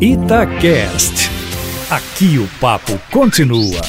Itacast. 0.00 1.28
Aqui 1.90 2.38
o 2.38 2.46
papo 2.60 2.96
continua. 3.10 3.80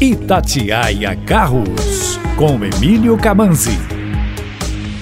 Itatiaia 0.00 1.14
Carros, 1.26 2.18
com 2.34 2.64
Emílio 2.64 3.18
Camanzi. 3.18 3.78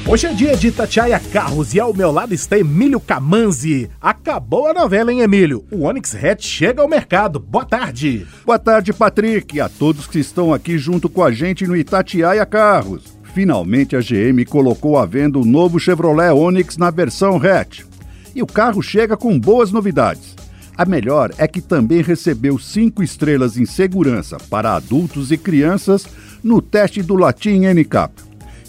Hoje 0.04 0.26
é 0.26 0.32
dia 0.32 0.56
de 0.56 0.66
Itatiaia 0.66 1.20
Carros 1.32 1.74
e 1.74 1.80
ao 1.80 1.94
meu 1.94 2.10
lado 2.10 2.34
está 2.34 2.58
Emílio 2.58 2.98
Camanzi. 2.98 3.88
Acabou 4.00 4.66
a 4.66 4.74
novela, 4.74 5.12
hein, 5.12 5.20
Emílio? 5.20 5.64
O 5.70 5.84
Onix 5.84 6.12
Hatch 6.12 6.44
chega 6.44 6.82
ao 6.82 6.88
mercado. 6.88 7.38
Boa 7.38 7.64
tarde. 7.64 8.26
Boa 8.44 8.58
tarde, 8.58 8.92
Patrick, 8.92 9.56
e 9.56 9.60
a 9.60 9.68
todos 9.68 10.08
que 10.08 10.18
estão 10.18 10.52
aqui 10.52 10.76
junto 10.76 11.08
com 11.08 11.22
a 11.22 11.30
gente 11.30 11.64
no 11.64 11.76
Itatiaia 11.76 12.44
Carros. 12.44 13.15
Finalmente 13.36 13.94
a 13.94 14.00
GM 14.00 14.46
colocou 14.48 14.96
à 14.96 15.04
venda 15.04 15.38
o 15.38 15.44
novo 15.44 15.78
Chevrolet 15.78 16.32
Onix 16.32 16.78
na 16.78 16.90
versão 16.90 17.36
hatch. 17.36 17.82
E 18.34 18.42
o 18.42 18.46
carro 18.46 18.80
chega 18.80 19.14
com 19.14 19.38
boas 19.38 19.70
novidades. 19.70 20.34
A 20.74 20.86
melhor 20.86 21.30
é 21.36 21.46
que 21.46 21.60
também 21.60 22.00
recebeu 22.00 22.58
cinco 22.58 23.02
estrelas 23.02 23.58
em 23.58 23.66
segurança 23.66 24.38
para 24.48 24.74
adultos 24.74 25.30
e 25.30 25.36
crianças 25.36 26.06
no 26.42 26.62
teste 26.62 27.02
do 27.02 27.14
Latin 27.14 27.66
NCAP. 27.66 28.22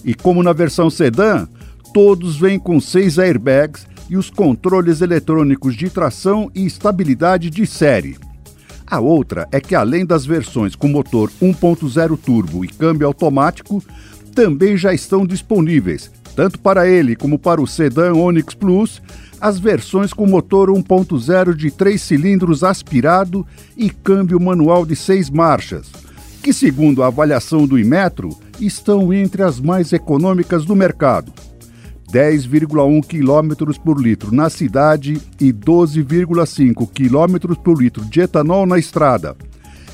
E 0.04 0.14
como 0.14 0.44
na 0.44 0.52
versão 0.52 0.90
sedã, 0.90 1.48
todos 1.94 2.36
vêm 2.36 2.60
com 2.60 2.78
seis 2.82 3.18
airbags 3.18 3.88
e 4.10 4.18
os 4.18 4.30
controles 4.30 5.00
eletrônicos 5.00 5.78
de 5.78 5.90
tração 5.90 6.52
e 6.54 6.66
estabilidade 6.66 7.50
de 7.50 7.66
série. 7.66 8.18
A 8.86 9.02
outra 9.02 9.48
é 9.52 9.60
que, 9.60 9.76
além 9.76 10.06
das 10.06 10.26
versões 10.26 10.74
com 10.74 10.88
motor 10.88 11.30
1.0 11.42 12.18
turbo 12.18 12.64
e 12.64 12.70
câmbio 12.70 13.06
automático, 13.06 13.84
também 14.38 14.78
já 14.78 14.94
estão 14.94 15.26
disponíveis, 15.26 16.12
tanto 16.36 16.60
para 16.60 16.88
ele 16.88 17.16
como 17.16 17.40
para 17.40 17.60
o 17.60 17.66
sedã 17.66 18.14
Onix 18.14 18.54
Plus, 18.54 19.02
as 19.42 19.58
versões 19.58 20.14
com 20.14 20.28
motor 20.28 20.70
1.0 20.70 21.56
de 21.56 21.72
3 21.72 22.00
cilindros 22.00 22.64
aspirado 22.64 23.44
e 23.76 23.90
câmbio 23.90 24.40
manual 24.40 24.86
de 24.86 24.96
6 24.96 25.32
marchas, 25.32 25.88
que, 26.44 26.54
segundo 26.54 27.02
a 27.02 27.08
avaliação 27.08 27.66
do 27.66 27.80
Imetro, 27.80 28.30
estão 28.60 29.12
entre 29.12 29.42
as 29.42 29.60
mais 29.60 29.92
econômicas 29.92 30.66
do 30.66 30.76
mercado. 30.76 31.34
10,1 32.14 33.04
km 33.08 33.74
por 33.84 34.00
litro 34.00 34.32
na 34.32 34.52
cidade 34.52 35.20
e 35.42 35.52
12,5 35.52 36.88
km 36.94 37.56
por 37.56 37.82
litro 37.82 38.06
de 38.06 38.22
etanol 38.22 38.68
na 38.68 38.78
estrada, 38.78 39.36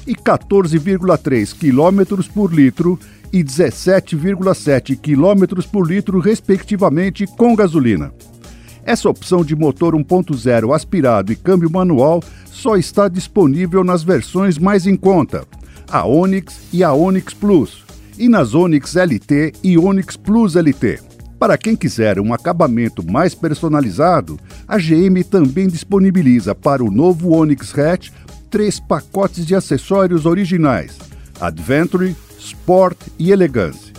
e 0.06 0.14
14,3 0.14 1.56
km 1.58 2.28
por 2.34 2.54
litro 2.54 3.00
e 3.34 3.44
17,7 3.44 4.96
km 4.96 5.68
por 5.72 5.90
litro, 5.90 6.20
respectivamente, 6.20 7.26
com 7.26 7.56
gasolina. 7.56 8.14
Essa 8.86 9.10
opção 9.10 9.44
de 9.44 9.56
motor 9.56 9.96
1.0 9.96 10.76
aspirado 10.76 11.34
e 11.34 11.36
câmbio 11.36 11.72
manual 11.72 12.22
só 12.46 12.78
está 12.78 13.08
disponível 13.08 13.84
nas 13.84 14.04
versões 14.04 14.60
mais 14.60 14.86
em 14.86 14.96
conta, 14.96 15.46
a 15.90 16.06
Onix 16.06 16.60
e 16.72 16.84
a 16.84 16.94
Onix 16.94 17.34
Plus 17.34 17.84
e 18.18 18.30
nas 18.30 18.54
Onix 18.54 18.96
LT 18.96 19.54
e 19.64 19.78
Onix 19.78 20.16
Plus 20.16 20.56
LT. 20.56 21.00
Para 21.40 21.58
quem 21.58 21.76
quiser 21.76 22.20
um 22.20 22.34
acabamento 22.34 23.04
mais 23.10 23.34
personalizado, 23.34 24.40
a 24.68 24.78
GM 24.78 25.24
também 25.24 25.68
disponibiliza 25.68 26.54
para 26.54 26.84
o 26.84 26.92
novo 26.92 27.36
Onix 27.36 27.78
Hatch 27.78 28.12
três 28.50 28.80
pacotes 28.80 29.46
de 29.46 29.56
acessórios 29.56 30.26
originais: 30.26 30.98
Adventure, 31.42 32.16
Sport 32.44 33.08
e 33.18 33.32
Elegance. 33.32 33.94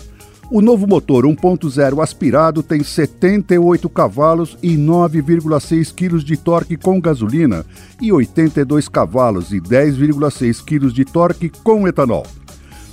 O 0.51 0.61
novo 0.61 0.87
motor 0.87 1.25
1.0 1.25 2.03
aspirado 2.03 2.63
tem 2.63 2.85
78 2.85 3.89
cavalos 3.89 4.59
e 4.63 4.77
9,6 4.77 5.95
kg 5.95 6.23
de 6.23 6.37
torque 6.37 6.77
com 6.77 7.01
gasolina 7.01 7.65
e 8.01 8.13
82 8.13 8.87
cavalos 8.89 9.53
e 9.53 9.61
10,6 9.61 10.63
kg 10.63 10.93
de 10.93 11.07
torque 11.07 11.49
com 11.49 11.89
etanol. 11.89 12.27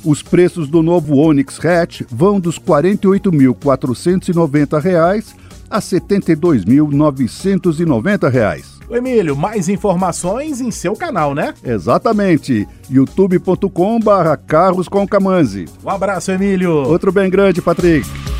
Os 0.03 0.23
preços 0.23 0.67
do 0.69 0.81
novo 0.81 1.17
Onix 1.17 1.63
Hatch 1.63 2.01
vão 2.09 2.39
dos 2.39 2.55
R$ 2.55 2.63
48.490 2.63 5.35
a 5.69 5.75
R$ 5.75 5.81
72.990. 5.81 8.80
Emílio, 8.95 9.35
mais 9.35 9.69
informações 9.69 10.61
em 10.61 10.71
seu 10.71 10.95
canal, 10.95 11.33
né? 11.33 11.53
Exatamente. 11.63 12.67
youtube.com 12.89 13.99
barra 13.99 14.35
carros 14.37 14.87
com 14.87 15.07
Camanzi. 15.07 15.65
Um 15.83 15.89
abraço, 15.89 16.31
Emílio. 16.31 16.71
Outro 16.71 17.11
bem 17.11 17.29
grande, 17.29 17.61
Patrick. 17.61 18.30